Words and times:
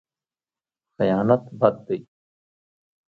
خیانت 0.95 1.43
بد 1.59 1.75
دی. 1.87 1.97